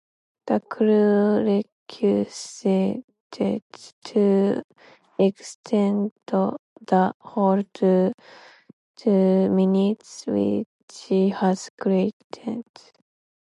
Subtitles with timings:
[0.47, 3.03] The crew requested
[3.33, 4.63] to
[5.19, 8.13] extend the hold to
[8.95, 12.65] two minutes which was granted.